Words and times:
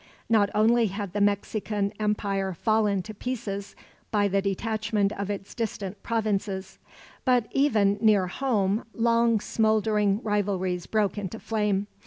Not 0.29 0.49
only 0.55 0.87
had 0.87 1.13
the 1.13 1.21
Mexican 1.21 1.93
Empire 1.99 2.55
fallen 2.55 3.03
to 3.03 3.13
pieces, 3.13 3.75
by 4.09 4.27
the 4.27 4.41
detachment 4.41 5.11
of 5.13 5.29
its 5.29 5.53
distant 5.53 6.01
provinces; 6.01 6.79
but 7.23 7.45
even 7.51 7.99
near 8.01 8.25
home 8.25 8.83
long 8.95 9.39
smoldering 9.39 10.19
rivalries 10.23 10.87
broke 10.87 11.19
into 11.19 11.37
flame. 11.37 11.85